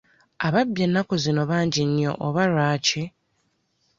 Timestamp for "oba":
2.27-2.43